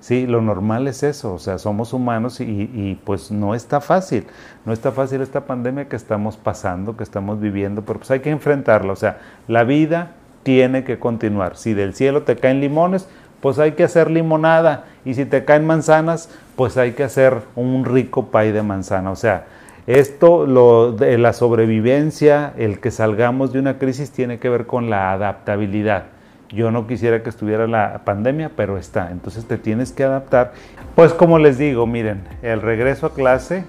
[0.00, 4.26] Sí, lo normal es eso, o sea, somos humanos y, pues no está fácil,
[4.64, 8.30] no está fácil esta pandemia que estamos pasando, que estamos viviendo, pero pues hay que
[8.30, 9.18] enfrentarla, o sea,
[9.48, 10.12] la vida
[10.44, 11.56] tiene que continuar.
[11.56, 13.08] Si del cielo te caen limones,
[13.40, 17.84] pues hay que hacer limonada y si te caen manzanas, pues hay que hacer un
[17.84, 19.46] rico pay de manzana, o sea,
[19.88, 24.90] esto, lo de la sobrevivencia, el que salgamos de una crisis tiene que ver con
[24.90, 26.04] la adaptabilidad
[26.50, 29.10] yo no quisiera que estuviera la pandemia, pero está.
[29.10, 30.52] Entonces te tienes que adaptar.
[30.94, 33.64] Pues como les digo, miren, el regreso a clase,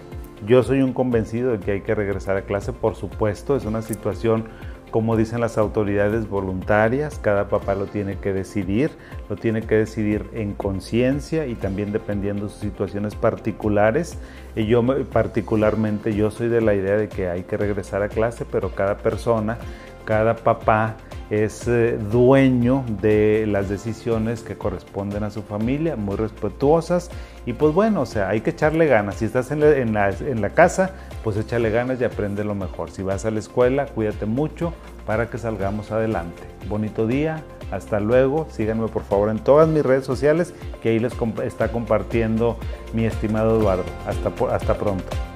[0.45, 3.81] yo soy un convencido de que hay que regresar a clase, por supuesto, es una
[3.81, 4.45] situación
[4.91, 8.91] como dicen las autoridades voluntarias, cada papá lo tiene que decidir,
[9.29, 14.17] lo tiene que decidir en conciencia y también dependiendo de sus situaciones particulares.
[14.55, 18.45] Y yo particularmente yo soy de la idea de que hay que regresar a clase,
[18.51, 19.57] pero cada persona,
[20.05, 20.95] cada papá
[21.29, 27.11] es eh, dueño de las decisiones que corresponden a su familia, muy respetuosas
[27.45, 29.15] y pues bueno, o sea, hay que echarle ganas.
[29.15, 29.59] Si estás en
[29.93, 30.91] la, en la, casa,
[31.23, 32.91] pues échale ganas y aprende lo mejor.
[32.91, 34.73] Si vas a la escuela, cuídate mucho
[35.05, 36.43] para que salgamos adelante.
[36.67, 38.47] Bonito día, hasta luego.
[38.49, 41.13] Síganme por favor en todas mis redes sociales que ahí les
[41.43, 42.57] está compartiendo
[42.93, 43.85] mi estimado Eduardo.
[44.05, 45.28] Hasta, hasta pronto.